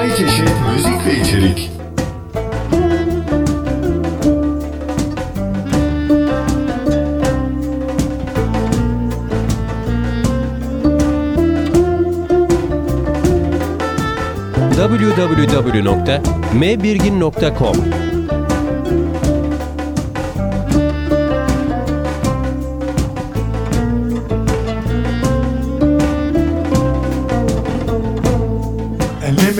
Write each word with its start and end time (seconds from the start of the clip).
Envai 0.00 0.16
çeşit 0.16 0.50
müzik 0.72 1.06
ve 1.06 1.20
içerik. 1.20 1.70
www.mbirgin.com 14.76 17.76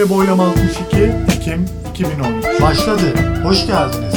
ve 0.00 0.08
Boylam 0.08 0.40
62 0.40 0.96
Ekim 1.36 1.66
2013 1.90 2.60
Başladı. 2.62 3.14
Hoş 3.42 3.66
geldiniz. 3.66 4.14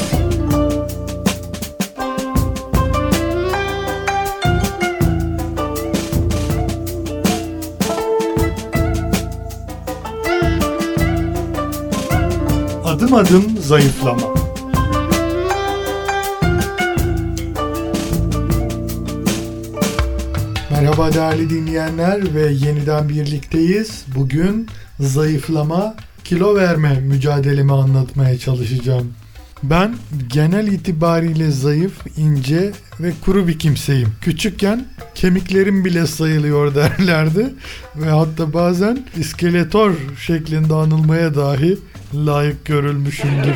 Adım 12.86 13.14
adım 13.14 13.58
zayıflama. 13.58 14.34
Merhaba 20.72 21.14
değerli 21.14 21.50
dinleyenler 21.50 22.36
ve 22.36 22.52
yeniden 22.52 23.10
birlikteyiz. 23.10 24.06
Bugün 24.16 24.68
zayıflama, 25.04 25.96
kilo 26.24 26.56
verme 26.56 27.00
mücadelemi 27.00 27.74
anlatmaya 27.74 28.38
çalışacağım. 28.38 29.14
Ben 29.64 29.96
genel 30.28 30.68
itibariyle 30.68 31.52
zayıf, 31.52 31.94
ince 32.18 32.72
ve 33.00 33.14
kuru 33.26 33.48
bir 33.48 33.60
kimseyim. 33.60 34.10
Küçükken 34.22 34.86
kemiklerim 35.16 35.86
bile 35.86 36.08
sayılıyor 36.08 36.76
derlerdi 36.76 37.54
ve 37.96 38.10
hatta 38.10 38.54
bazen 38.54 39.06
iskeletor 39.18 39.92
şeklinde 40.20 40.74
anılmaya 40.74 41.36
dahi 41.36 41.78
layık 42.14 42.66
görülmüşümdür. 42.66 43.56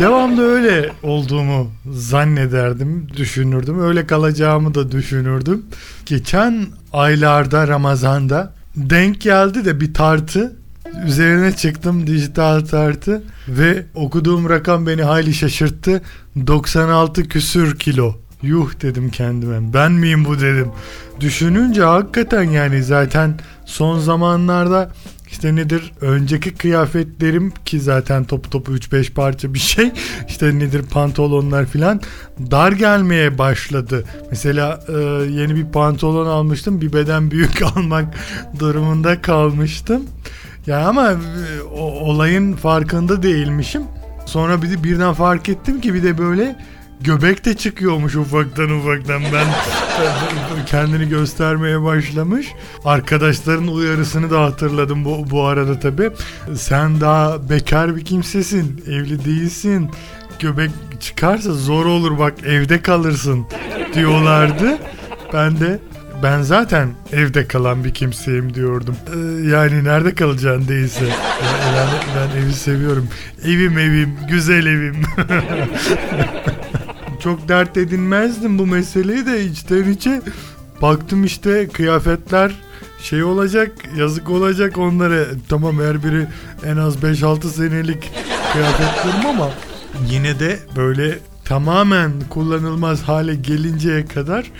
Devamlı 0.00 0.42
öyle 0.42 0.90
olduğumu 1.02 1.70
zannederdim, 1.90 3.08
düşünürdüm. 3.16 3.80
Öyle 3.80 4.06
kalacağımı 4.06 4.74
da 4.74 4.92
düşünürdüm. 4.92 5.66
Geçen 6.06 6.66
aylarda 6.92 7.68
Ramazan'da 7.68 8.52
denk 8.76 9.20
geldi 9.20 9.64
de 9.64 9.80
bir 9.80 9.94
tartı 9.94 10.56
Üzerine 11.04 11.56
çıktım 11.56 12.06
dijital 12.06 12.60
tartı 12.60 13.22
ve 13.48 13.86
okuduğum 13.94 14.48
rakam 14.48 14.86
beni 14.86 15.02
hayli 15.02 15.34
şaşırttı. 15.34 16.02
96 16.46 17.28
küsür 17.28 17.78
kilo. 17.78 18.14
Yuh 18.42 18.70
dedim 18.82 19.10
kendime. 19.10 19.72
Ben 19.74 19.92
miyim 19.92 20.24
bu 20.24 20.40
dedim. 20.40 20.68
Düşününce 21.20 21.82
hakikaten 21.82 22.42
yani 22.42 22.82
zaten 22.82 23.38
son 23.64 23.98
zamanlarda 23.98 24.90
işte 25.30 25.56
nedir 25.56 25.92
önceki 26.00 26.54
kıyafetlerim 26.54 27.52
ki 27.64 27.80
zaten 27.80 28.24
top 28.24 28.50
topu 28.50 28.72
3-5 28.76 29.12
parça 29.12 29.54
bir 29.54 29.58
şey 29.58 29.92
işte 30.28 30.58
nedir 30.58 30.82
pantolonlar 30.82 31.66
filan 31.66 32.00
dar 32.50 32.72
gelmeye 32.72 33.38
başladı. 33.38 34.04
Mesela 34.30 34.80
e, 34.88 34.92
yeni 35.30 35.56
bir 35.56 35.66
pantolon 35.72 36.26
almıştım 36.26 36.80
bir 36.80 36.92
beden 36.92 37.30
büyük 37.30 37.62
almak 37.76 38.14
durumunda 38.58 39.22
kalmıştım. 39.22 40.02
Ya 40.66 40.88
ama 40.88 41.12
e, 41.12 41.62
o, 41.74 41.82
olayın 41.82 42.52
farkında 42.52 43.22
değilmişim. 43.22 43.82
Sonra 44.26 44.62
bir 44.62 44.70
de 44.70 44.84
birden 44.84 45.12
fark 45.12 45.48
ettim 45.48 45.80
ki 45.80 45.94
bir 45.94 46.02
de 46.02 46.18
böyle 46.18 46.56
göbek 47.00 47.44
de 47.44 47.56
çıkıyormuş 47.56 48.16
ufaktan 48.16 48.70
ufaktan 48.70 49.22
ben 49.32 49.46
kendini 50.66 51.08
göstermeye 51.08 51.82
başlamış. 51.82 52.52
Arkadaşların 52.84 53.68
uyarısını 53.68 54.30
da 54.30 54.42
hatırladım 54.42 55.04
bu, 55.04 55.30
bu 55.30 55.42
arada 55.44 55.80
tabi. 55.80 56.10
Sen 56.54 57.00
daha 57.00 57.50
bekar 57.50 57.96
bir 57.96 58.04
kimsesin, 58.04 58.84
evli 58.86 59.24
değilsin. 59.24 59.90
Göbek 60.38 60.70
çıkarsa 61.00 61.52
zor 61.52 61.86
olur 61.86 62.18
bak 62.18 62.34
evde 62.46 62.82
kalırsın 62.82 63.46
diyorlardı. 63.94 64.78
Ben 65.32 65.60
de 65.60 65.78
ben 66.22 66.42
zaten 66.42 66.88
evde 67.12 67.48
kalan 67.48 67.84
bir 67.84 67.94
kimseyim 67.94 68.54
diyordum. 68.54 68.96
Ee, 69.14 69.48
yani 69.48 69.84
nerede 69.84 70.14
kalacaksın 70.14 70.68
değilse. 70.68 71.04
Yani 71.76 71.90
ben, 72.16 72.42
evi 72.42 72.52
seviyorum. 72.52 73.08
Evim 73.44 73.78
evim, 73.78 74.16
güzel 74.28 74.66
evim. 74.66 75.02
Çok 77.22 77.48
dert 77.48 77.76
edinmezdim 77.76 78.58
bu 78.58 78.66
meseleyi 78.66 79.26
de 79.26 79.44
içten 79.44 79.90
içe. 79.90 80.22
Baktım 80.82 81.24
işte 81.24 81.68
kıyafetler 81.68 82.52
şey 83.02 83.24
olacak, 83.24 83.72
yazık 83.96 84.30
olacak 84.30 84.78
onlara. 84.78 85.24
Tamam 85.48 85.80
her 85.80 86.04
biri 86.04 86.26
en 86.66 86.76
az 86.76 86.96
5-6 86.96 87.46
senelik 87.46 88.12
kıyafetlerim 88.52 89.26
ama 89.26 89.50
yine 90.10 90.40
de 90.40 90.58
böyle 90.76 91.18
tamamen 91.44 92.12
kullanılmaz 92.30 93.02
hale 93.02 93.34
gelinceye 93.34 94.06
kadar 94.06 94.50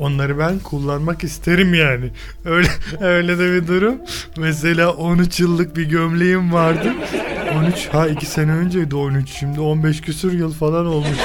onları 0.00 0.38
ben 0.38 0.58
kullanmak 0.58 1.24
isterim 1.24 1.74
yani. 1.74 2.10
Öyle 2.44 2.68
öyle 3.00 3.38
de 3.38 3.52
bir 3.52 3.66
durum. 3.68 3.94
Mesela 4.36 4.90
13 4.92 5.40
yıllık 5.40 5.76
bir 5.76 5.84
gömleğim 5.84 6.52
vardı. 6.52 6.92
13 7.58 7.88
ha 7.92 8.08
2 8.08 8.26
sene 8.26 8.52
önceydi 8.52 8.96
13 8.96 9.30
şimdi 9.30 9.60
15 9.60 10.00
küsür 10.00 10.32
yıl 10.32 10.52
falan 10.52 10.86
olmuştu. 10.86 11.24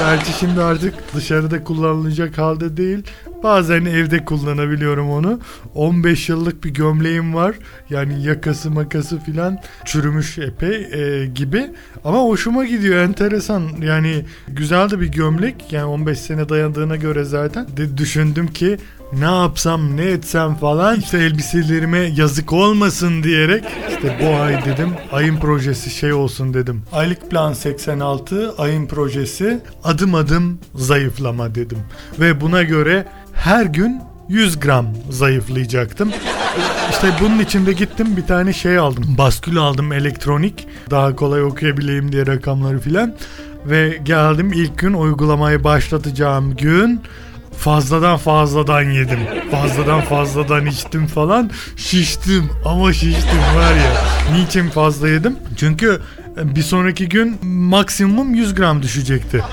Gerçi 0.00 0.32
şimdi 0.32 0.60
artık 0.60 0.94
dışarıda 1.14 1.64
kullanılacak 1.64 2.38
halde 2.38 2.76
değil. 2.76 3.02
Bazen 3.42 3.84
evde 3.84 4.24
kullanabiliyorum 4.24 5.10
onu. 5.10 5.40
15 5.74 6.28
yıllık 6.28 6.64
bir 6.64 6.70
gömleğim 6.70 7.34
var. 7.34 7.54
Yani 7.90 8.22
yakası 8.22 8.70
makası 8.70 9.18
filan 9.20 9.58
çürümüş 9.84 10.38
epey 10.38 10.88
e, 10.92 11.26
gibi. 11.26 11.70
Ama 12.04 12.18
hoşuma 12.18 12.64
gidiyor 12.64 12.98
enteresan. 12.98 13.62
Yani 13.82 14.24
güzel 14.48 14.90
de 14.90 15.00
bir 15.00 15.12
gömlek. 15.12 15.72
Yani 15.72 15.84
15 15.84 16.18
sene 16.18 16.48
dayandığına 16.48 16.96
göre 16.96 17.24
zaten. 17.24 17.66
De 17.76 17.98
düşündüm 17.98 18.46
ki 18.46 18.78
ne 19.12 19.24
yapsam 19.24 19.96
ne 19.96 20.04
etsem 20.04 20.54
falan 20.54 21.00
işte 21.00 21.18
elbiselerime 21.18 21.98
yazık 21.98 22.52
olmasın 22.52 23.22
diyerek 23.22 23.64
işte 23.88 24.18
bu 24.22 24.42
ay 24.42 24.64
dedim 24.64 24.90
ayın 25.12 25.36
projesi 25.36 25.90
şey 25.90 26.12
olsun 26.12 26.54
dedim. 26.54 26.82
Aylık 26.92 27.30
plan 27.30 27.52
86 27.52 28.54
ayın 28.58 28.86
projesi 28.86 29.60
adım 29.84 30.14
adım 30.14 30.58
zayıflama 30.74 31.54
dedim. 31.54 31.78
Ve 32.20 32.40
buna 32.40 32.62
göre 32.62 33.06
her 33.32 33.64
gün 33.64 34.00
100 34.28 34.60
gram 34.60 34.86
zayıflayacaktım. 35.10 36.10
İşte 36.90 37.08
bunun 37.20 37.38
için 37.38 37.66
de 37.66 37.72
gittim 37.72 38.16
bir 38.16 38.26
tane 38.26 38.52
şey 38.52 38.78
aldım. 38.78 39.04
Baskül 39.18 39.58
aldım 39.58 39.92
elektronik. 39.92 40.66
Daha 40.90 41.16
kolay 41.16 41.42
okuyabileyim 41.42 42.12
diye 42.12 42.26
rakamları 42.26 42.78
filan. 42.78 43.14
Ve 43.66 44.00
geldim 44.02 44.52
ilk 44.52 44.78
gün 44.78 44.92
uygulamayı 44.92 45.64
başlatacağım 45.64 46.56
gün 46.56 47.00
fazladan 47.60 48.16
fazladan 48.16 48.82
yedim. 48.82 49.18
Fazladan 49.50 50.00
fazladan 50.00 50.66
içtim 50.66 51.06
falan. 51.06 51.50
Şiştim 51.76 52.50
ama 52.64 52.92
şiştim 52.92 53.38
var 53.56 53.74
ya. 53.74 53.92
Niçin 54.34 54.68
fazla 54.68 55.08
yedim? 55.08 55.36
Çünkü 55.56 56.00
bir 56.36 56.62
sonraki 56.62 57.08
gün 57.08 57.46
maksimum 57.46 58.34
100 58.34 58.54
gram 58.54 58.82
düşecekti. 58.82 59.44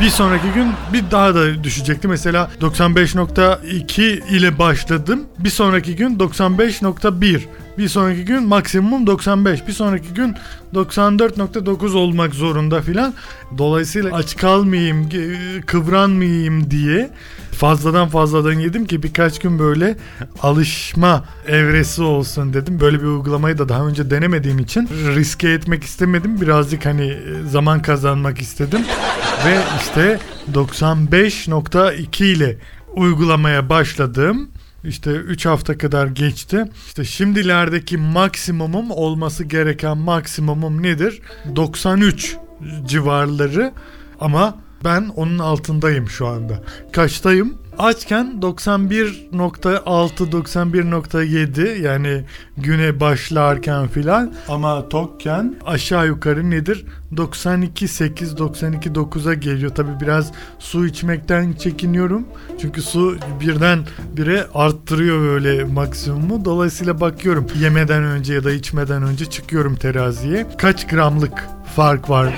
Bir 0.00 0.08
sonraki 0.08 0.48
gün 0.54 0.72
bir 0.92 1.10
daha 1.10 1.34
da 1.34 1.64
düşecekti. 1.64 2.08
Mesela 2.08 2.50
95.2 2.60 4.02
ile 4.28 4.58
başladım. 4.58 5.20
Bir 5.38 5.50
sonraki 5.50 5.96
gün 5.96 6.18
95.1. 6.18 7.40
Bir 7.78 7.88
sonraki 7.88 8.24
gün 8.24 8.42
maksimum 8.42 9.06
95. 9.06 9.66
Bir 9.66 9.72
sonraki 9.72 10.14
gün 10.14 10.34
94.9 10.74 11.96
olmak 11.96 12.34
zorunda 12.34 12.82
filan. 12.82 13.14
Dolayısıyla 13.58 14.16
aç 14.16 14.36
kalmayayım, 14.36 15.08
kıvranmayayım 15.66 16.70
diye 16.70 17.10
fazladan 17.52 18.08
fazladan 18.08 18.52
yedim 18.52 18.86
ki 18.86 19.02
birkaç 19.02 19.38
gün 19.38 19.58
böyle 19.58 19.96
alışma 20.42 21.24
evresi 21.48 22.02
olsun 22.02 22.52
dedim. 22.52 22.80
Böyle 22.80 23.00
bir 23.00 23.06
uygulamayı 23.06 23.58
da 23.58 23.68
daha 23.68 23.86
önce 23.86 24.10
denemediğim 24.10 24.58
için 24.58 24.88
riske 25.14 25.48
etmek 25.48 25.84
istemedim. 25.84 26.40
Birazcık 26.40 26.86
hani 26.86 27.06
e, 27.06 27.18
zaman 27.50 27.82
kazanmak 27.82 28.40
istedim. 28.40 28.80
Ve 29.46 29.58
işte 29.80 30.18
95.2 30.54 32.24
ile 32.24 32.58
uygulamaya 32.94 33.68
başladım. 33.68 34.48
İşte 34.84 35.10
3 35.10 35.46
hafta 35.46 35.78
kadar 35.78 36.06
geçti. 36.06 36.64
İşte 36.86 37.04
şimdilerdeki 37.04 37.98
maksimumum 37.98 38.90
olması 38.90 39.44
gereken 39.44 39.98
maksimumum 39.98 40.82
nedir? 40.82 41.20
93 41.56 42.36
civarları 42.86 43.72
ama 44.20 44.58
ben 44.84 45.08
onun 45.16 45.38
altındayım 45.38 46.08
şu 46.08 46.26
anda. 46.26 46.62
Kaçtayım? 46.92 47.58
Açken 47.78 48.38
91.6 48.42 50.30
91.7 50.30 51.80
yani 51.80 52.24
güne 52.56 53.00
başlarken 53.00 53.88
filan 53.88 54.32
ama 54.48 54.88
tokken 54.88 55.54
aşağı 55.66 56.06
yukarı 56.06 56.50
nedir? 56.50 56.86
92.8 57.14 58.36
92.9'a 58.36 59.34
geliyor. 59.34 59.74
Tabi 59.74 60.00
biraz 60.00 60.32
su 60.58 60.86
içmekten 60.86 61.52
çekiniyorum. 61.52 62.26
Çünkü 62.60 62.82
su 62.82 63.16
birden 63.40 63.78
bire 64.16 64.46
arttırıyor 64.54 65.20
böyle 65.20 65.64
maksimumu. 65.64 66.44
Dolayısıyla 66.44 67.00
bakıyorum 67.00 67.46
yemeden 67.60 68.04
önce 68.04 68.34
ya 68.34 68.44
da 68.44 68.50
içmeden 68.50 69.02
önce 69.02 69.26
çıkıyorum 69.26 69.76
teraziye. 69.76 70.46
Kaç 70.58 70.86
gramlık 70.86 71.44
fark 71.76 72.10
var? 72.10 72.26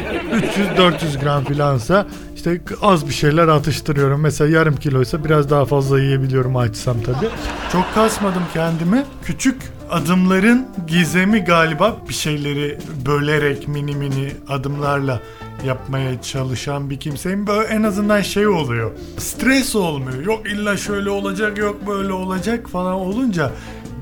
300-400 0.76 1.20
gram 1.20 1.44
filansa 1.44 2.06
işte 2.38 2.61
az 2.82 3.08
bir 3.08 3.12
şeyler 3.12 3.49
atıştırıyorum. 3.49 4.20
Mesela 4.20 4.50
yarım 4.58 4.76
kiloysa 4.76 5.25
biraz 5.25 5.50
daha 5.50 5.64
fazla 5.64 6.00
yiyebiliyorum 6.00 6.56
açsam 6.56 6.96
tabii. 7.02 7.29
Çok 7.73 7.94
kasmadım 7.94 8.43
kendimi. 8.55 9.05
Küçük 9.25 9.62
adımların 9.90 10.67
gizemi 10.87 11.40
galiba 11.40 11.96
bir 12.08 12.14
şeyleri 12.14 12.79
bölerek 13.06 13.69
mini 13.69 13.96
mini 13.96 14.32
adımlarla 14.49 15.20
yapmaya 15.67 16.23
çalışan 16.23 16.90
bir 16.90 17.00
kimseyim. 17.00 17.46
Böyle 17.46 17.69
en 17.69 17.82
azından 17.82 18.20
şey 18.20 18.46
oluyor. 18.49 18.91
Stres 19.19 19.76
olmuyor. 19.76 20.25
Yok 20.25 20.50
illa 20.50 20.76
şöyle 20.76 21.11
olacak 21.11 21.58
yok 21.58 21.87
böyle 21.87 22.12
olacak 22.12 22.69
falan 22.69 22.94
olunca 22.94 23.50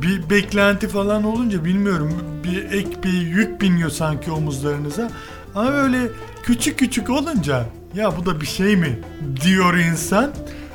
bir 0.02 0.30
beklenti 0.30 0.88
falan 0.88 1.24
olunca 1.24 1.64
bilmiyorum 1.64 2.12
bir 2.44 2.64
ek 2.72 2.90
bir 3.04 3.12
yük 3.12 3.60
biniyor 3.60 3.90
sanki 3.90 4.30
omuzlarınıza. 4.30 5.10
Ama 5.56 5.72
böyle 5.72 6.08
küçük 6.42 6.78
küçük 6.78 7.10
olunca 7.10 7.66
ya 7.94 8.16
bu 8.16 8.26
da 8.26 8.40
bir 8.40 8.46
şey 8.46 8.76
mi 8.76 8.98
diyor 9.44 9.74
insan. 9.74 10.32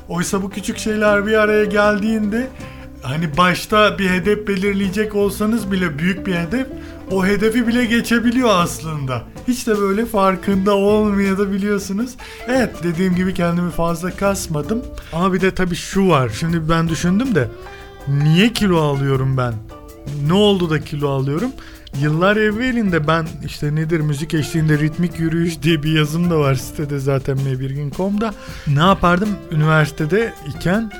Oysa 0.09 0.43
bu 0.43 0.49
küçük 0.49 0.77
şeyler 0.77 1.27
bir 1.27 1.33
araya 1.33 1.65
geldiğinde 1.65 2.47
hani 3.01 3.37
başta 3.37 3.99
bir 3.99 4.09
hedef 4.09 4.47
belirleyecek 4.47 5.15
olsanız 5.15 5.71
bile 5.71 5.99
büyük 5.99 6.27
bir 6.27 6.35
hedef 6.35 6.67
o 7.11 7.25
hedefi 7.25 7.67
bile 7.67 7.85
geçebiliyor 7.85 8.49
aslında. 8.49 9.23
Hiç 9.47 9.67
de 9.67 9.79
böyle 9.79 10.05
farkında 10.05 10.75
olmaya 10.75 11.37
da 11.37 11.51
biliyorsunuz. 11.51 12.11
Evet 12.47 12.69
dediğim 12.83 13.15
gibi 13.15 13.33
kendimi 13.33 13.71
fazla 13.71 14.11
kasmadım. 14.11 14.85
Ama 15.13 15.33
bir 15.33 15.41
de 15.41 15.55
tabii 15.55 15.75
şu 15.75 16.09
var. 16.09 16.29
Şimdi 16.29 16.69
ben 16.69 16.89
düşündüm 16.89 17.35
de 17.35 17.47
niye 18.07 18.53
kilo 18.53 18.81
alıyorum 18.81 19.37
ben? 19.37 19.53
Ne 20.27 20.33
oldu 20.33 20.69
da 20.69 20.79
kilo 20.79 21.09
alıyorum? 21.09 21.51
Yıllar 21.99 22.38
evvelinde 22.38 23.07
ben 23.07 23.27
işte 23.45 23.75
nedir 23.75 23.99
müzik 23.99 24.33
eşliğinde 24.33 24.79
ritmik 24.79 25.19
yürüyüş 25.19 25.61
diye 25.61 25.83
bir 25.83 25.91
yazım 25.91 26.29
da 26.29 26.39
var 26.39 26.55
sitede 26.55 26.99
zaten 26.99 27.38
m1.com'da. 27.38 28.33
Ne 28.67 28.79
yapardım? 28.79 29.29
Üniversitede 29.51 30.33
iken 30.47 30.91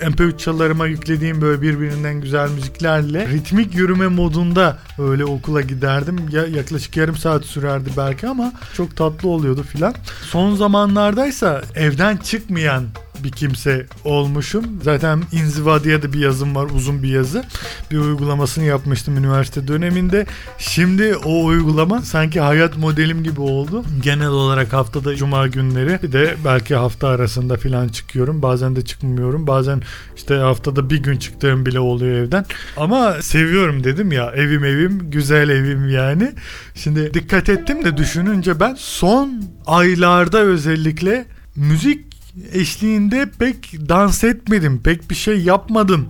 MP3 0.00 0.38
çalarıma 0.38 0.86
yüklediğim 0.86 1.40
böyle 1.40 1.62
birbirinden 1.62 2.20
güzel 2.20 2.50
müziklerle 2.50 3.28
ritmik 3.28 3.74
yürüme 3.74 4.08
modunda 4.08 4.78
öyle 4.98 5.24
okula 5.24 5.60
giderdim. 5.60 6.28
Ya 6.32 6.46
yaklaşık 6.46 6.96
yarım 6.96 7.16
saat 7.16 7.44
sürerdi 7.44 7.90
belki 7.96 8.28
ama 8.28 8.52
çok 8.76 8.96
tatlı 8.96 9.28
oluyordu 9.28 9.62
filan. 9.62 9.94
Son 10.22 10.54
zamanlardaysa 10.54 11.62
evden 11.74 12.16
çıkmayan 12.16 12.84
bir 13.24 13.32
kimse 13.32 13.86
olmuşum. 14.04 14.64
Zaten 14.82 15.22
inziva 15.32 15.84
diye 15.84 16.02
de 16.02 16.12
bir 16.12 16.18
yazım 16.18 16.54
var 16.54 16.68
uzun 16.74 17.02
bir 17.02 17.08
yazı. 17.08 17.44
Bir 17.90 17.98
uygulamasını 17.98 18.64
yapmıştım 18.64 19.16
üniversite 19.16 19.68
döneminde. 19.68 20.26
Şimdi 20.58 21.16
o 21.16 21.44
uygulama 21.44 22.02
sanki 22.02 22.40
hayat 22.40 22.76
modelim 22.76 23.24
gibi 23.24 23.40
oldu. 23.40 23.84
Genel 24.02 24.28
olarak 24.28 24.72
haftada 24.72 25.16
cuma 25.16 25.46
günleri 25.46 25.98
bir 26.02 26.12
de 26.12 26.36
belki 26.44 26.74
hafta 26.74 27.08
arasında 27.08 27.56
filan 27.56 27.88
çıkıyorum. 27.88 28.42
Bazen 28.42 28.76
de 28.76 28.84
çıkmıyorum. 28.84 29.46
Bazen 29.46 29.82
işte 30.16 30.34
haftada 30.34 30.90
bir 30.90 31.02
gün 31.02 31.16
çıktığım 31.16 31.66
bile 31.66 31.80
oluyor 31.80 32.16
evden. 32.16 32.44
Ama 32.76 33.22
seviyorum 33.22 33.84
dedim 33.84 34.12
ya 34.12 34.30
evim 34.30 34.64
evim 34.64 35.10
güzel 35.10 35.48
evim 35.48 35.88
yani. 35.88 36.32
Şimdi 36.74 37.14
dikkat 37.14 37.48
ettim 37.48 37.84
de 37.84 37.96
düşününce 37.96 38.60
ben 38.60 38.74
son 38.78 39.44
aylarda 39.66 40.38
özellikle 40.38 41.24
müzik 41.56 42.11
eşliğinde 42.52 43.30
pek 43.38 43.72
dans 43.88 44.24
etmedim. 44.24 44.80
Pek 44.84 45.10
bir 45.10 45.14
şey 45.14 45.40
yapmadım. 45.40 46.08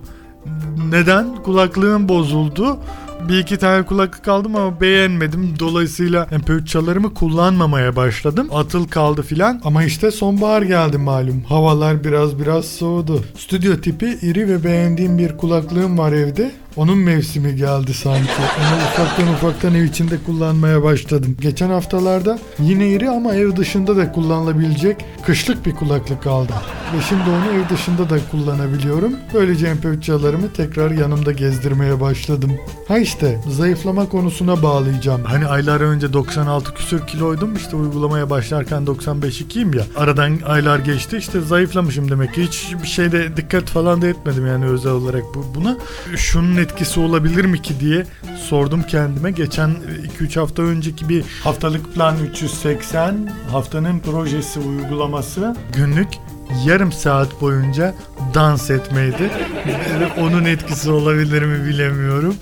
Neden? 0.91 1.37
Kulaklığım 1.37 2.09
bozuldu. 2.09 2.79
Bir 3.29 3.39
iki 3.39 3.57
tane 3.57 3.87
kulaklık 3.87 4.29
aldım 4.29 4.57
ama 4.57 4.81
beğenmedim. 4.81 5.55
Dolayısıyla 5.59 6.25
MP3 6.25 6.67
çalarımı 6.67 7.15
kullanmamaya 7.15 7.97
başladım. 7.97 8.49
Atıl 8.53 8.89
kaldı 8.89 9.23
filan. 9.23 9.61
Ama 9.65 9.85
işte 9.85 10.11
sonbahar 10.11 10.63
geldi 10.63 10.99
malum. 10.99 11.43
Havalar 11.43 12.05
biraz 12.05 12.39
biraz 12.39 12.65
soğudu. 12.65 13.25
Stüdyo 13.39 13.77
tipi 13.77 14.19
iri 14.23 14.49
ve 14.49 14.65
beğendiğim 14.65 15.19
bir 15.19 15.37
kulaklığım 15.37 15.99
var 15.99 16.13
evde. 16.13 16.53
Onun 16.77 16.99
mevsimi 16.99 17.57
geldi 17.57 17.95
sanki. 17.95 18.31
Onu 18.59 18.77
ufaktan 18.77 19.29
ufaktan 19.35 19.75
ev 19.75 19.85
içinde 19.85 20.19
kullanmaya 20.27 20.83
başladım. 20.83 21.37
Geçen 21.41 21.71
haftalarda 21.71 22.39
yine 22.59 22.89
iri 22.89 23.11
ama 23.11 23.35
ev 23.35 23.57
dışında 23.57 23.97
da 23.97 24.13
kullanılabilecek 24.13 25.05
kışlık 25.27 25.67
bir 25.67 25.75
kulaklık 25.75 26.27
aldım. 26.27 26.55
Ve 26.97 27.03
şimdi 27.09 27.23
onu 27.23 27.59
ev 27.59 27.69
dışında 27.75 28.11
da 28.11 28.19
kullanabiliyorum. 28.31 29.13
Böylece 29.35 29.67
MP3 29.67 30.01
çalarımı 30.01 30.53
tekrar 30.53 30.91
yanımda 30.91 31.33
gezdirmeye 31.33 32.01
başladım. 32.01 32.53
Ha 32.89 32.99
işte 32.99 33.41
zayıflama 33.49 34.09
konusuna 34.09 34.63
bağlayacağım. 34.63 35.25
Hani 35.25 35.47
aylar 35.47 35.81
önce 35.81 36.13
96 36.13 36.75
küsür 36.75 37.07
kiloydum. 37.07 37.57
İşte 37.57 37.77
uygulamaya 37.77 38.31
başlarken 38.31 38.83
95-2'yim 38.83 39.75
ya. 39.77 39.85
Aradan 39.97 40.39
aylar 40.47 40.79
geçti. 40.79 41.17
İşte 41.17 41.41
zayıflamışım 41.41 42.11
demek 42.11 42.35
ki. 42.35 42.43
Hiç 42.43 42.75
bir 42.83 42.89
şeyde 42.89 43.37
dikkat 43.37 43.65
falan 43.71 44.03
da 44.03 44.07
etmedim 44.07 44.47
yani 44.47 44.65
özel 44.65 44.93
olarak 44.93 45.23
bu, 45.35 45.45
buna. 45.55 45.77
Şunun 46.17 46.57
etkisi 46.63 47.01
olabilir 47.01 47.45
mi 47.45 47.63
ki 47.63 47.81
diye 47.81 48.07
sordum 48.49 48.83
kendime. 48.83 49.31
Geçen 49.31 49.71
2-3 50.21 50.41
hafta 50.41 50.63
önceki 50.63 51.09
bir 51.09 51.25
haftalık 51.45 51.95
plan 51.95 52.17
380 52.33 53.31
haftanın 53.51 53.99
projesi 53.99 54.61
uygulaması 54.61 55.57
günlük 55.77 56.09
yarım 56.67 56.93
saat 56.93 57.41
boyunca 57.41 57.95
dans 58.35 58.71
etmeydi. 58.71 59.31
Onun 60.21 60.45
etkisi 60.45 60.91
olabilir 60.91 61.43
mi 61.43 61.69
bilemiyorum. 61.69 62.35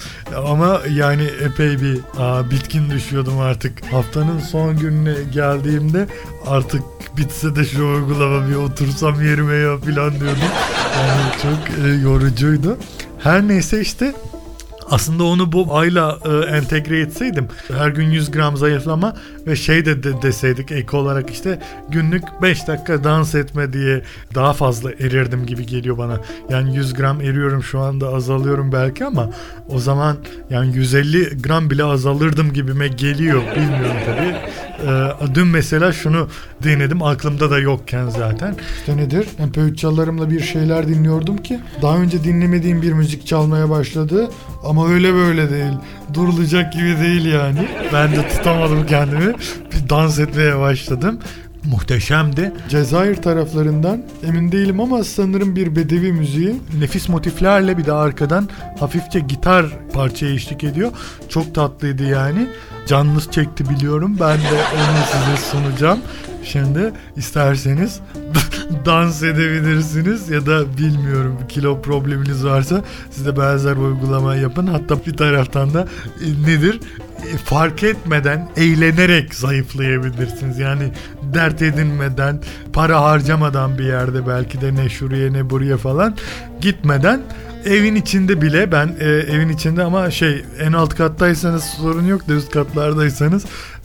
Ama 0.46 0.80
yani 0.90 1.22
epey 1.22 1.80
bir 1.80 2.00
aa, 2.18 2.50
bitkin 2.50 2.90
düşüyordum 2.90 3.38
artık. 3.40 3.92
Haftanın 3.92 4.38
son 4.40 4.76
gününe 4.76 5.14
geldiğimde 5.34 6.06
artık 6.46 6.82
bitse 7.16 7.56
de 7.56 7.64
şu 7.64 7.86
uygulama 7.86 8.48
bir 8.48 8.54
otursam 8.54 9.24
yerime 9.24 9.54
ya 9.54 9.78
falan 9.78 10.10
diyordum. 10.20 10.50
Yani 10.98 11.32
çok 11.42 11.84
e, 11.84 11.88
yorucuydu. 11.88 12.78
Her 13.22 13.48
neyse 13.48 13.80
işte 13.80 14.12
aslında 14.90 15.24
onu 15.24 15.52
bu 15.52 15.76
ayla 15.76 16.18
e, 16.24 16.56
entegre 16.56 17.00
etseydim 17.00 17.48
her 17.68 17.88
gün 17.88 18.10
100 18.10 18.30
gram 18.30 18.56
zayıflama 18.56 19.16
ve 19.46 19.56
şey 19.56 19.84
de, 19.84 20.02
de 20.02 20.22
deseydik 20.22 20.72
ek 20.72 20.96
olarak 20.96 21.30
işte 21.30 21.58
günlük 21.88 22.24
5 22.42 22.68
dakika 22.68 23.04
dans 23.04 23.34
etme 23.34 23.72
diye 23.72 24.02
daha 24.34 24.52
fazla 24.52 24.92
erirdim 24.92 25.46
gibi 25.46 25.66
geliyor 25.66 25.98
bana. 25.98 26.20
Yani 26.50 26.76
100 26.76 26.94
gram 26.94 27.20
eriyorum 27.20 27.62
şu 27.62 27.80
anda 27.80 28.08
azalıyorum 28.08 28.72
belki 28.72 29.04
ama 29.04 29.30
o 29.68 29.78
zaman 29.78 30.16
yani 30.50 30.76
150 30.76 31.42
gram 31.42 31.70
bile 31.70 31.84
azalırdım 31.84 32.52
gibime 32.52 32.88
geliyor. 32.88 33.42
Bilmiyorum 33.56 33.96
tabii. 34.06 34.36
E, 34.90 35.34
dün 35.34 35.46
mesela 35.46 35.92
şunu 35.92 36.28
denedim 36.64 37.02
aklımda 37.02 37.50
da 37.50 37.58
yokken 37.58 38.08
zaten. 38.08 38.56
İşte 38.80 38.96
nedir? 38.96 39.26
MP3 39.38 39.76
çalarımla 39.76 40.30
bir 40.30 40.40
şeyler 40.40 40.88
dinliyordum 40.88 41.36
ki 41.36 41.60
daha 41.82 41.96
önce 41.96 42.24
dinlemediğim 42.24 42.82
bir 42.82 42.92
müzik 42.92 43.26
çalmaya 43.26 43.70
başladı 43.70 44.30
ama 44.64 44.79
öyle 44.88 45.14
böyle 45.14 45.50
değil. 45.50 45.72
Durulacak 46.14 46.72
gibi 46.72 46.98
değil 47.00 47.24
yani. 47.24 47.68
Ben 47.92 48.12
de 48.12 48.28
tutamadım 48.28 48.86
kendimi. 48.86 49.34
Bir 49.72 49.88
dans 49.88 50.18
etmeye 50.18 50.58
başladım. 50.58 51.18
muhteşemdi. 51.64 52.52
Cezayir 52.68 53.16
taraflarından 53.16 54.02
emin 54.28 54.52
değilim 54.52 54.80
ama 54.80 55.04
sanırım 55.04 55.56
bir 55.56 55.76
bedevi 55.76 56.12
müziği. 56.12 56.54
Nefis 56.78 57.08
motiflerle 57.08 57.78
bir 57.78 57.84
de 57.84 57.92
arkadan 57.92 58.48
hafifçe 58.80 59.20
gitar 59.20 59.66
parçaya 59.92 60.34
eşlik 60.34 60.64
ediyor. 60.64 60.92
Çok 61.28 61.54
tatlıydı 61.54 62.04
yani. 62.04 62.46
Canınız 62.86 63.30
çekti 63.30 63.70
biliyorum. 63.70 64.16
Ben 64.20 64.38
de 64.38 64.60
onu 64.74 64.98
size 65.12 65.50
sunacağım. 65.50 65.98
Şimdi 66.52 66.92
isterseniz 67.16 68.00
dans 68.86 69.22
edebilirsiniz 69.22 70.30
ya 70.30 70.46
da 70.46 70.78
bilmiyorum 70.78 71.38
kilo 71.48 71.82
probleminiz 71.82 72.44
varsa 72.44 72.84
siz 73.10 73.26
de 73.26 73.36
benzer 73.36 73.76
uygulama 73.76 74.34
yapın. 74.34 74.66
Hatta 74.66 75.06
bir 75.06 75.16
taraftan 75.16 75.74
da 75.74 75.88
e, 76.20 76.50
nedir? 76.50 76.80
E, 77.32 77.36
fark 77.36 77.82
etmeden 77.82 78.48
eğlenerek 78.56 79.34
zayıflayabilirsiniz. 79.34 80.58
Yani 80.58 80.92
dert 81.34 81.62
edinmeden, 81.62 82.40
para 82.72 83.02
harcamadan 83.02 83.78
bir 83.78 83.84
yerde 83.84 84.26
belki 84.26 84.60
de 84.60 84.74
ne 84.74 84.88
şuraya 84.88 85.32
ne 85.32 85.50
buraya 85.50 85.76
falan 85.76 86.16
gitmeden 86.60 87.20
evin 87.64 87.94
içinde 87.94 88.42
bile 88.42 88.72
ben 88.72 88.96
e, 89.00 89.08
evin 89.08 89.48
içinde 89.48 89.82
ama 89.82 90.10
şey 90.10 90.44
en 90.60 90.72
alt 90.72 90.94
kattaysanız 90.94 91.64
sorun 91.64 92.06
yok 92.06 92.28
da 92.28 92.32
üst 92.32 92.50
katlardaysanız 92.50 93.44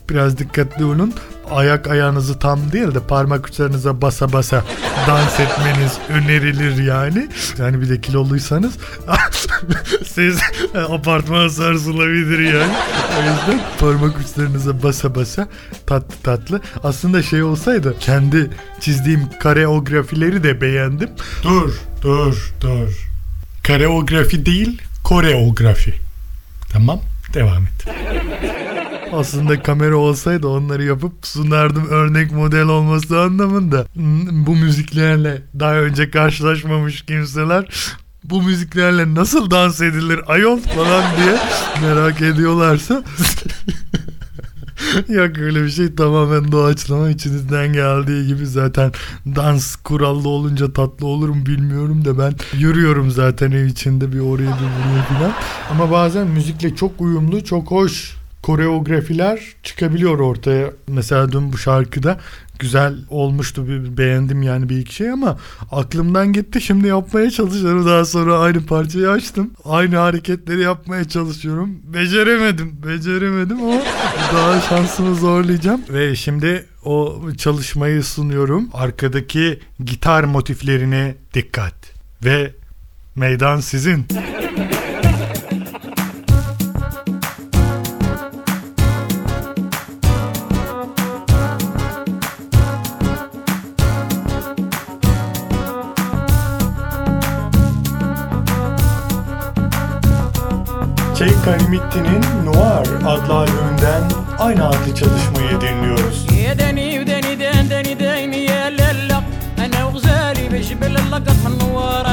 biraz 0.09 0.37
dikkatli 0.37 0.85
olun. 0.85 1.13
Ayak 1.51 1.87
ayağınızı 1.87 2.39
tam 2.39 2.71
değil 2.71 2.95
de 2.95 2.99
parmak 2.99 3.47
uçlarınıza 3.47 4.01
basa 4.01 4.33
basa 4.33 4.63
dans 5.07 5.39
etmeniz 5.39 5.97
önerilir 6.09 6.83
yani. 6.83 7.27
Yani 7.57 7.81
bir 7.81 7.89
de 7.89 8.01
kiloluysanız 8.01 8.73
siz 10.05 10.39
apartman 10.89 11.47
sarsılabilir 11.47 12.39
yani. 12.39 12.73
O 13.17 13.19
yüzden 13.19 13.61
parmak 13.79 14.19
uçlarınıza 14.19 14.83
basa 14.83 15.15
basa 15.15 15.47
tatlı 15.87 16.15
tatlı. 16.23 16.61
Aslında 16.83 17.23
şey 17.23 17.43
olsaydı 17.43 17.95
kendi 17.99 18.49
çizdiğim 18.81 19.29
kareografileri 19.39 20.43
de 20.43 20.61
beğendim. 20.61 21.09
Dur 21.43 21.73
dur 22.01 22.53
dur. 22.61 23.07
Kareografi 23.63 24.45
değil 24.45 24.81
koreografi. 25.03 25.93
Tamam 26.71 26.99
devam 27.33 27.63
et. 27.63 27.85
Aslında 29.13 29.63
kamera 29.63 29.95
olsaydı 29.95 30.47
onları 30.47 30.83
yapıp 30.83 31.13
sunardım 31.27 31.87
örnek 31.87 32.31
model 32.31 32.65
olması 32.65 33.19
anlamında. 33.21 33.85
Hmm, 33.93 34.45
Bu 34.45 34.55
müziklerle 34.55 35.41
daha 35.59 35.75
önce 35.75 36.11
karşılaşmamış 36.11 37.01
kimseler 37.01 37.65
bu 38.23 38.41
müziklerle 38.41 39.15
nasıl 39.15 39.51
dans 39.51 39.81
edilir 39.81 40.19
ayol 40.27 40.59
falan 40.59 41.03
diye 41.17 41.37
merak 41.81 42.21
ediyorlarsa 42.21 43.03
Yok 45.09 45.37
öyle 45.37 45.63
bir 45.63 45.69
şey 45.69 45.95
tamamen 45.95 46.51
doğaçlama 46.51 47.09
içinizden 47.09 47.73
geldiği 47.73 48.27
gibi 48.27 48.45
zaten 48.47 48.91
dans 49.35 49.75
kurallı 49.75 50.29
olunca 50.29 50.73
tatlı 50.73 51.07
olur 51.07 51.29
mu 51.29 51.45
bilmiyorum 51.45 52.05
da 52.05 52.19
ben 52.19 52.33
yürüyorum 52.59 53.11
zaten 53.11 53.51
ev 53.51 53.65
içinde 53.65 54.11
bir 54.11 54.19
oraya 54.19 54.45
bir 54.45 54.47
buraya 54.47 55.03
falan. 55.03 55.31
Ama 55.71 55.91
bazen 55.91 56.27
müzikle 56.27 56.75
çok 56.75 57.01
uyumlu, 57.01 57.43
çok 57.43 57.71
hoş 57.71 58.15
koreografiler 58.45 59.39
çıkabiliyor 59.63 60.19
ortaya. 60.19 60.71
Mesela 60.87 61.31
dün 61.31 61.53
bu 61.53 61.57
şarkıda 61.57 62.19
güzel 62.59 62.95
olmuştu 63.09 63.67
beğendim 63.97 64.43
yani 64.43 64.69
bir 64.69 64.77
iki 64.77 64.95
şey 64.95 65.11
ama 65.11 65.37
aklımdan 65.71 66.33
gitti. 66.33 66.61
Şimdi 66.61 66.87
yapmaya 66.87 67.31
çalışıyorum. 67.31 67.85
Daha 67.85 68.05
sonra 68.05 68.39
aynı 68.39 68.65
parçayı 68.65 69.09
açtım. 69.09 69.51
Aynı 69.65 69.95
hareketleri 69.95 70.61
yapmaya 70.61 71.03
çalışıyorum. 71.03 71.79
Beceremedim 71.93 72.77
beceremedim 72.87 73.63
ama 73.63 73.81
daha 74.33 74.61
şansımı 74.61 75.15
zorlayacağım. 75.15 75.81
Ve 75.89 76.15
şimdi 76.15 76.65
o 76.83 77.21
çalışmayı 77.37 78.03
sunuyorum. 78.03 78.69
Arkadaki 78.73 79.59
gitar 79.85 80.23
motiflerine 80.23 81.15
dikkat. 81.33 81.75
Ve 82.25 82.51
meydan 83.15 83.59
sizin. 83.59 84.05
Çeyk 101.44 101.44
Karimitti'nin 101.44 102.46
Noir 102.46 102.88
adlı 103.06 103.34
albümünden 103.34 104.02
aynı 104.38 104.68
adlı 104.68 104.94
çalışmayı 104.94 105.60
dinliyoruz. 105.60 106.26
يا 106.44 106.52
دني 106.60 106.88
ودني 107.00 107.32
دان 107.42 107.64
دني 107.72 107.94
دايني 108.02 108.40
يا 108.50 108.62
لالا 108.78 109.18
انا 109.64 109.80
وغزالي 109.86 110.44
بجبل 110.52 110.94
اللقط 111.02 111.40
النوار 111.50 112.03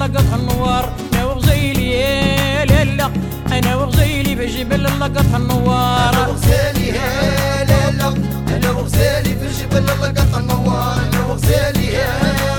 لقط 0.00 0.32
النوار 0.34 0.92
أنا 1.14 1.24
وغزيلي 1.24 1.90
يا 1.92 2.64
ليلى 2.64 3.10
أنا 3.52 3.76
وغزيلي 3.76 4.34
بجبل 4.34 4.84
لقط 4.84 5.34
النوار 5.34 6.08
أنا 6.14 6.28
وغزيلي 6.28 6.88
يا 6.88 7.64
ليلى 7.64 8.08
أنا 8.56 8.70
وغزيلي 8.70 9.32
بجبل 9.40 9.86
لقط 9.86 10.34
النوار 10.38 10.94
أنا 11.12 11.20
وغزيلي 11.28 11.86
يا 11.92 12.08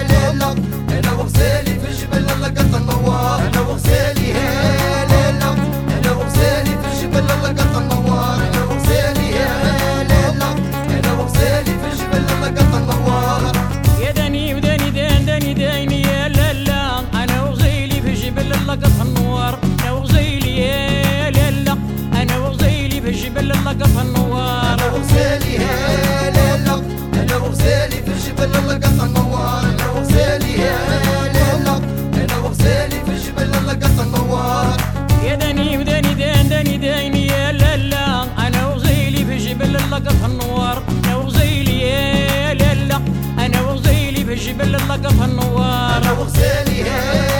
ليلى 0.09 0.49
أنا 0.99 1.11
وغزيلي 1.17 1.73
بجبل 1.83 2.25
لقط 2.41 2.75
النوار 2.75 3.39
أنا 3.47 3.61
وغزيلي 3.61 4.29
يا 4.29 5.05
ليلى 5.11 5.49
أنا 5.97 6.11
وغزيلي 6.17 6.73
بجبل 6.83 7.27
لقط 7.27 7.75
النوار 7.77 8.35
أنا 8.35 8.61
وغزيلي 8.69 9.27
يا 9.37 9.51
ليلى 10.09 10.49
أنا 10.99 11.11
وغزيلي 11.13 11.73
بجبل 11.83 12.23
لقط 12.41 12.75
النوار 12.75 13.41
يا 14.05 14.11
داني 14.11 14.53
وداني 14.55 14.89
دان 14.91 15.25
داني 15.25 15.53
داني 15.53 15.90
النوار 18.85 19.59
أنا 19.63 19.91
وغزيلي 19.91 20.57
يا 20.57 21.29
لالا 21.29 21.77
أنا 22.13 22.37
وغزيلي 22.37 23.01
في 23.01 23.11
جبل 23.11 23.51
اللقط 23.51 23.97
النوار. 23.97 24.73
أنا 24.73 24.85
وغزالي 24.93 25.53
يا 25.53 26.31
لالا 26.35 26.81
أنا 27.13 27.37
وغزالي 27.37 27.95
في 28.03 28.11
الجبل 28.11 28.51
لقط 28.67 29.03
النوار. 29.03 29.63
أنا 29.63 29.89
وغزالي 29.91 30.53
يا 30.53 30.77
لالا 31.33 31.75
أنا 32.13 32.37
وغزالي 32.43 32.99
في 33.05 33.11
الجبل 33.11 33.51
لقط 33.67 33.99
النوار. 33.99 34.77
يا 35.25 35.35
دني 35.35 35.77
ودني 35.77 36.13
دان 36.13 36.49
دني 36.49 36.77
دايني 36.77 37.27
يا 37.27 37.51
لالا 37.51 38.23
أنا 38.47 38.67
وغزيلي 38.67 39.25
في 39.25 39.37
جبل 39.37 39.75
اللقط 39.75 40.23
النوار. 40.25 40.83
أنا 41.05 41.15
وغزيلي 41.15 41.81
يا 41.81 42.53
لالا 42.53 43.01
أنا 43.39 43.61
وغزيلي 43.61 44.25
في 44.25 44.35
جبل 44.35 44.75
اللقط 44.75 45.21
النوار. 45.21 45.97
أنا 45.97 46.11
وغزالي 46.11 46.79
يا 46.79 47.30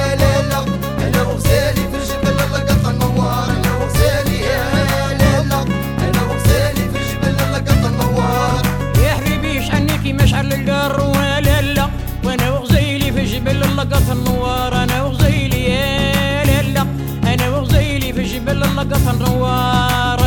القر 10.62 11.00
ولا 11.10 11.62
لا 11.62 11.88
وأنا 12.24 12.52
وغزيلي 12.52 13.12
في 13.12 13.26
جبل 13.26 13.64
اللقط 13.64 14.10
النوار 14.12 14.84
أنا 14.84 15.04
وغزيلي 15.04 15.64
يا 15.64 16.44
لالا 16.46 16.86
أنا 17.34 17.50
وغزيلي 17.50 18.14
في 18.14 18.24
جبل 18.24 18.64
اللقط 18.64 19.08
النوار 19.14 20.22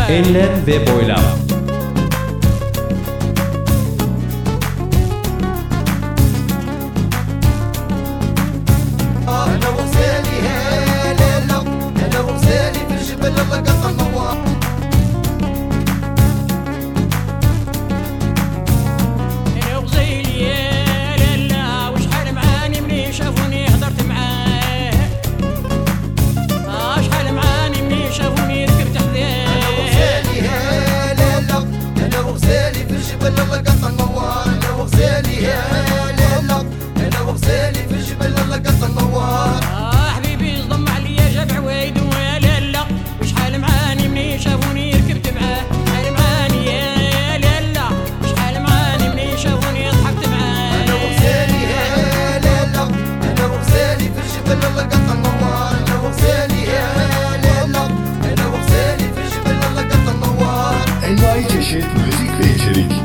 ve 0.66 0.78
boylam. 0.86 1.43
جبل 33.24 33.40
الله 33.42 33.58
قص 33.58 33.84
النوار 33.84 34.44
أنا 34.46 34.70
وغزالي 34.70 35.46
هلا 35.46 36.64
في 37.88 37.98
جبل 38.02 38.26
الله 38.26 38.56
قص 38.56 38.82
آه 38.82 40.08
حبيبي 40.10 40.62
صدم 40.62 40.88
عليا 40.88 41.32
جاب 41.32 41.52
عوايد 41.52 41.98
ويا 41.98 42.60
لا 42.60 42.84
وشحال 43.22 43.60
معاني 43.60 44.08
مني 44.08 44.38
شافوني 44.38 44.92
ركبت 44.92 45.32
معاه 45.32 45.64
شحال 45.86 46.12
معاني 46.12 46.66
يا 46.66 47.38
لا 47.38 47.88
شحال 48.30 48.62
معاني 48.62 49.08
مني 49.08 49.38
شافوني 49.38 49.90
ضحكت 49.90 50.28
معاه 50.28 50.84
أنا 50.84 50.94
وغزالي 50.94 51.66
هلا 51.66 52.62
هلا 52.62 52.82
أنا 53.32 53.46
وغزالي 53.46 54.04
في 54.04 54.22
جبل 54.36 54.66
الله 54.66 54.82
قص 54.82 55.10
النوار 55.12 55.70
أنا 55.86 56.00
وغزالي 56.00 56.66
هلا 56.66 57.64
هلا 57.64 57.86
أنا 58.32 58.46
وغزالي 58.46 59.04
في 59.14 59.22
جبل 59.32 59.66
الله 59.66 59.82
قص 59.82 60.08
النوار 60.14 60.74
انوايت 61.08 61.60
شيت 61.60 61.84
music 61.84 62.30
featuring 62.38 63.03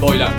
Boylam. 0.00 0.32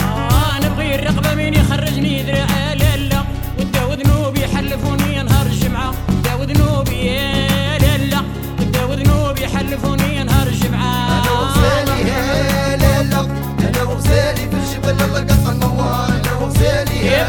آه، 0.00 0.58
نبغي 0.64 0.94
الرقبة 0.94 1.34
مين 1.34 1.54
يخرجني 1.54 2.22
ذراع 2.22 2.72
لا 2.74 2.96
لا. 2.96 3.22
وداو 3.58 3.92
ذنوبي 3.92 4.46
حلفوني 4.46 5.22
نهار 5.22 5.46
الجمعة. 5.46 5.92
داو 6.24 6.42
ذنوبي 6.42 6.96
يا 7.06 7.78
لا. 7.78 7.96
لا 7.96 8.20
وداو 8.60 8.92
ذنوبي 8.92 9.46
حلفوني 9.46 10.24
نهار 10.24 10.46
الجمعة. 10.46 10.96
أنا 11.18 11.30
وغزالي 11.40 12.08
يا 12.08 12.76
ليلة 12.76 13.20
أنا 13.68 13.82
وغزالي 13.82 14.44
في 14.50 14.56
الجبل 14.62 14.98
لقط 15.14 15.48
النوار 15.48 16.08
أنا 16.08 16.32
وغزالي 16.40 17.06
يا 17.06 17.26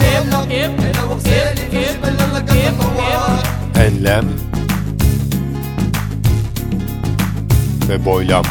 ليلة 0.00 0.44
أنا 0.90 1.02
وغزالي 1.04 1.62
في 1.70 1.76
الجبل 1.90 2.14
لقط 2.18 2.50
النوار 2.50 3.42
Enlem 3.86 4.26
ve 7.88 7.96
boylam. 8.04 8.46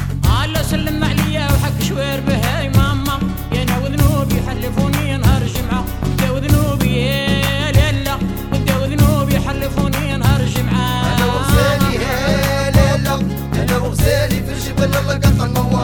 الله 0.45 0.61
سلم 0.61 1.03
عليا 1.03 1.34
وحق 1.55 1.81
شوير 1.81 2.19
بهاي 2.27 2.69
ماما. 2.69 3.19
ينا 3.51 3.77
وذنوبي 3.77 4.35
حلفوني 4.47 5.17
نهار 5.17 5.41
الجمعة 5.41 5.85
بدا 6.03 6.29
وذنوبي 6.31 6.91
يا 6.97 7.71
ليلة 7.71 8.15
بدا 8.51 8.77
وذنوبي 8.77 9.39
حلفوني 9.39 10.17
نهار 10.17 10.41
الجمعة 10.41 11.15
أنا 11.15 11.25
وغزالي 11.25 11.95
يا 11.95 12.71
ليلة 12.71 13.15
أنا 13.61 13.77
وغزالي 13.77 14.43
في 14.45 14.51
الجبل 14.53 14.97
الله 14.97 15.13
قطع 15.13 15.45
الموال. 15.45 15.74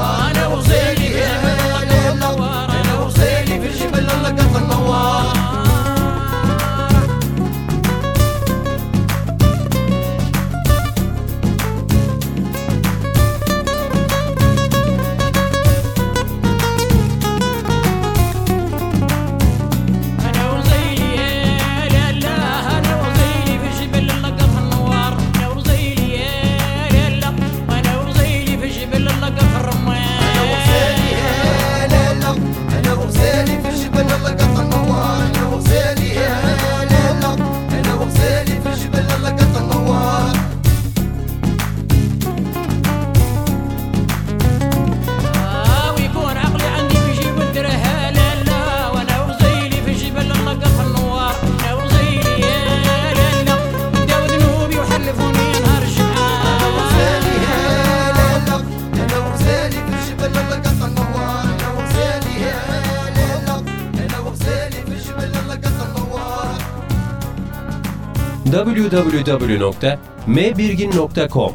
www.mbirgin.com 68.89 71.53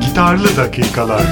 Gitarlı 0.00 0.56
dakikalar. 0.56 1.22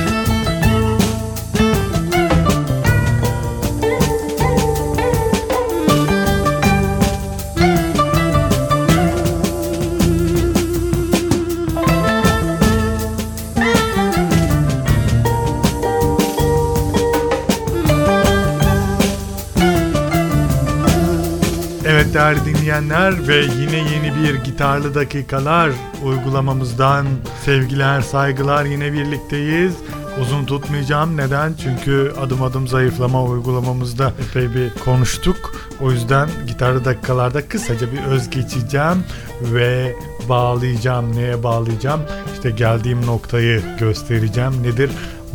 Değerli 22.30 22.44
dinleyenler 22.44 23.28
ve 23.28 23.36
yine 23.36 23.76
yeni 23.76 24.12
bir 24.16 24.34
Gitarlı 24.34 24.94
Dakikalar 24.94 25.70
uygulamamızdan 26.04 27.06
sevgiler, 27.44 28.00
saygılar 28.00 28.64
yine 28.64 28.92
birlikteyiz. 28.92 29.74
Uzun 30.20 30.44
tutmayacağım. 30.44 31.16
Neden? 31.16 31.54
Çünkü 31.62 32.12
adım 32.20 32.42
adım 32.42 32.68
zayıflama 32.68 33.24
uygulamamızda 33.24 34.12
epey 34.28 34.54
bir 34.54 34.70
konuştuk. 34.84 35.54
O 35.80 35.92
yüzden 35.92 36.28
Gitarlı 36.46 36.84
Dakikalarda 36.84 37.48
kısaca 37.48 37.92
bir 37.92 38.02
öz 38.02 38.30
geçeceğim 38.30 39.04
ve 39.42 39.96
bağlayacağım. 40.28 41.16
Neye 41.16 41.42
bağlayacağım? 41.42 42.00
İşte 42.34 42.50
geldiğim 42.50 43.06
noktayı 43.06 43.62
göstereceğim. 43.78 44.62
Nedir? 44.62 44.90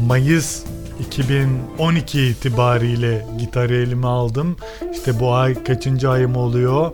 Mayıs 0.07 0.63
2012 0.99 2.21
itibariyle 2.21 3.25
gitarı 3.39 3.75
elime 3.75 4.07
aldım. 4.07 4.57
İşte 4.91 5.19
bu 5.19 5.33
ay 5.33 5.63
kaçıncı 5.63 6.09
ayım 6.09 6.35
oluyor? 6.35 6.91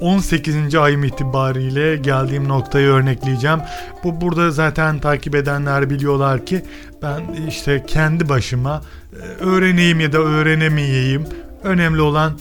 18. 0.00 0.74
ayım 0.74 1.04
itibariyle 1.04 1.96
geldiğim 1.96 2.48
noktayı 2.48 2.88
örnekleyeceğim. 2.88 3.60
Bu 4.04 4.20
burada 4.20 4.50
zaten 4.50 4.98
takip 4.98 5.34
edenler 5.34 5.90
biliyorlar 5.90 6.46
ki 6.46 6.62
ben 7.02 7.20
işte 7.48 7.84
kendi 7.86 8.28
başıma 8.28 8.82
e, 9.12 9.44
öğreneyim 9.44 10.00
ya 10.00 10.12
da 10.12 10.18
öğrenemeyeyim. 10.18 11.26
Önemli 11.62 12.00
olan 12.00 12.32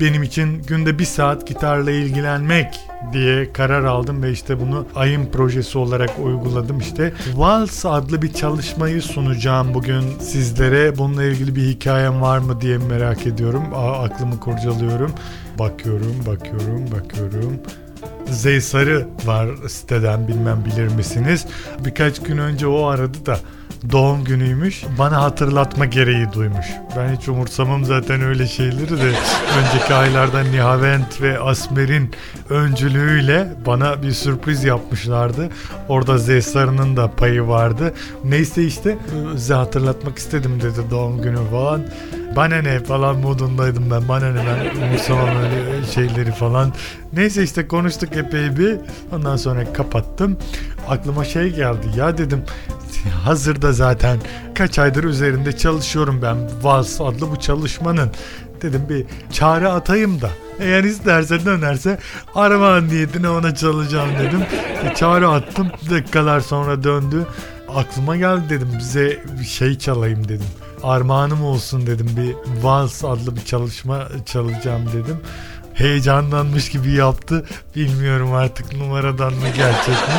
benim 0.00 0.22
için 0.22 0.62
günde 0.62 0.98
bir 0.98 1.04
saat 1.04 1.46
gitarla 1.46 1.90
ilgilenmek 1.90 2.80
diye 3.12 3.52
karar 3.52 3.84
aldım 3.84 4.22
ve 4.22 4.32
işte 4.32 4.60
bunu 4.60 4.86
ayın 4.94 5.26
projesi 5.26 5.78
olarak 5.78 6.10
uyguladım 6.24 6.78
işte. 6.78 7.12
Vals 7.34 7.86
adlı 7.86 8.22
bir 8.22 8.32
çalışmayı 8.32 9.02
sunacağım 9.02 9.74
bugün 9.74 10.02
sizlere. 10.20 10.98
Bununla 10.98 11.24
ilgili 11.24 11.56
bir 11.56 11.62
hikayem 11.62 12.22
var 12.22 12.38
mı 12.38 12.60
diye 12.60 12.78
merak 12.78 13.26
ediyorum. 13.26 13.64
Aa, 13.74 14.02
aklımı 14.02 14.40
kurcalıyorum. 14.40 15.12
Bakıyorum, 15.58 16.16
bakıyorum, 16.26 16.84
bakıyorum. 16.92 17.60
Zey 18.30 18.60
Sarı 18.60 19.06
var 19.24 19.48
siteden 19.68 20.28
bilmem 20.28 20.64
bilir 20.64 20.88
misiniz? 20.88 21.46
Birkaç 21.84 22.22
gün 22.22 22.38
önce 22.38 22.66
o 22.66 22.84
aradı 22.86 23.26
da 23.26 23.38
doğum 23.92 24.24
günüymüş. 24.24 24.84
Bana 24.98 25.22
hatırlatma 25.22 25.84
gereği 25.84 26.32
duymuş. 26.32 26.66
Ben 26.96 27.16
hiç 27.16 27.28
umursamam 27.28 27.84
zaten 27.84 28.22
öyle 28.22 28.46
şeyleri 28.46 28.90
de. 28.90 29.12
Önceki 29.58 29.94
aylarda 29.94 30.42
Nihavent 30.42 31.22
ve 31.22 31.38
Asmer'in 31.38 32.10
öncülüğüyle 32.50 33.48
bana 33.66 34.02
bir 34.02 34.12
sürpriz 34.12 34.64
yapmışlardı. 34.64 35.48
Orada 35.88 36.18
Zesar'ın 36.18 36.96
da 36.96 37.10
payı 37.10 37.48
vardı. 37.48 37.94
Neyse 38.24 38.64
işte 38.64 38.98
size 39.32 39.54
hatırlatmak 39.54 40.18
istedim 40.18 40.60
dedi 40.62 40.90
doğum 40.90 41.22
günü 41.22 41.38
falan. 41.50 41.82
Bana 42.36 42.56
ne 42.56 42.84
falan 42.84 43.16
modundaydım 43.16 43.90
ben. 43.90 44.08
Bana 44.08 44.32
ne 44.32 44.40
ben 44.46 44.82
umursamam 44.82 45.28
öyle 45.28 45.86
şeyleri 45.94 46.32
falan. 46.32 46.72
Neyse 47.12 47.42
işte 47.42 47.68
konuştuk 47.68 48.16
epey 48.16 48.56
bir. 48.56 48.76
Ondan 49.12 49.36
sonra 49.36 49.72
kapattım. 49.72 50.38
Aklıma 50.88 51.24
şey 51.24 51.50
geldi. 51.54 51.86
Ya 51.96 52.18
dedim 52.18 52.42
hazırda 53.24 53.72
zaten 53.72 54.18
kaç 54.54 54.78
aydır 54.78 55.04
üzerinde 55.04 55.56
çalışıyorum 55.56 56.22
ben 56.22 56.36
Vals 56.62 57.00
adlı 57.00 57.30
bu 57.30 57.36
çalışmanın. 57.40 58.10
Dedim 58.62 58.82
bir 58.88 59.04
çare 59.32 59.68
atayım 59.68 60.20
da 60.20 60.30
eğer 60.60 60.84
isterse 60.84 61.44
dönerse 61.44 61.98
armağan 62.34 62.88
niyetine 62.88 63.28
ona 63.28 63.54
çalacağım 63.54 64.10
dedim. 64.18 64.40
Çare 64.94 65.26
attım 65.26 65.68
dakikalar 65.90 66.40
sonra 66.40 66.82
döndü. 66.84 67.26
Aklıma 67.74 68.16
geldi 68.16 68.42
dedim 68.50 68.68
bize 68.78 69.22
şey 69.48 69.78
çalayım 69.78 70.24
dedim. 70.24 70.46
Armağanım 70.82 71.44
olsun 71.44 71.86
dedim 71.86 72.10
bir 72.16 72.62
Vals 72.62 73.04
adlı 73.04 73.36
bir 73.36 73.44
çalışma 73.44 74.08
çalacağım 74.26 74.86
dedim. 74.86 75.20
Heyecanlanmış 75.74 76.70
gibi 76.70 76.90
yaptı. 76.92 77.46
Bilmiyorum 77.76 78.32
artık 78.32 78.76
numaradan 78.76 79.32
mı 79.32 79.48
gerçek 79.56 79.88
mi. 79.88 80.14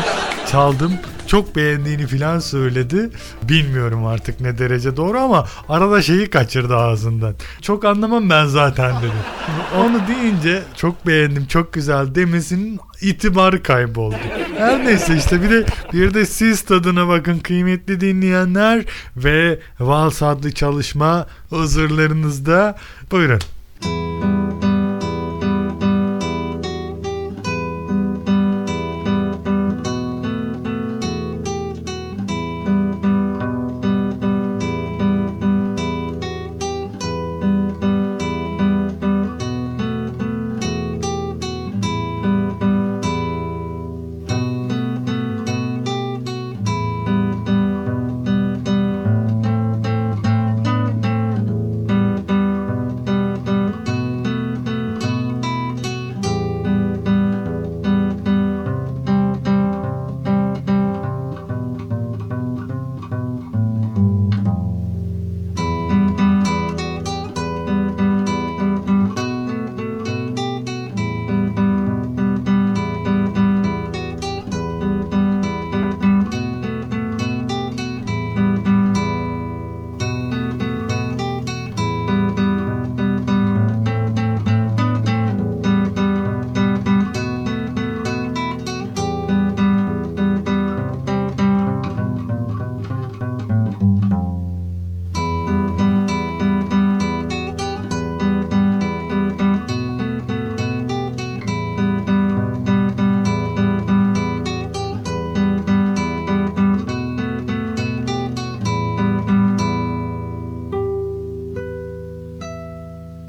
Çaldım. 0.51 0.93
çok 1.27 1.55
beğendiğini 1.55 2.07
filan 2.07 2.39
söyledi. 2.39 3.09
Bilmiyorum 3.43 4.05
artık 4.05 4.41
ne 4.41 4.57
derece 4.57 4.97
doğru 4.97 5.19
ama 5.19 5.45
arada 5.69 6.01
şeyi 6.01 6.29
kaçırdı 6.29 6.75
ağzından. 6.75 7.35
Çok 7.62 7.85
anlamam 7.85 8.29
ben 8.29 8.45
zaten 8.45 8.95
dedi. 9.01 9.12
Onu 9.77 10.01
deyince 10.07 10.63
çok 10.77 11.07
beğendim 11.07 11.45
çok 11.45 11.73
güzel 11.73 12.15
demesinin 12.15 12.79
itibarı 13.01 13.63
kayboldu. 13.63 14.15
Her 14.57 14.85
neyse 14.85 15.17
işte 15.17 15.41
bir 15.41 15.49
de 15.49 15.65
bir 15.93 16.13
de 16.13 16.25
siz 16.25 16.62
tadına 16.62 17.07
bakın 17.07 17.39
kıymetli 17.39 18.01
dinleyenler 18.01 18.85
ve 19.17 19.59
Vals 19.79 20.21
adlı 20.23 20.51
çalışma 20.51 21.27
huzurlarınızda. 21.49 22.77
Buyurun. 23.12 23.39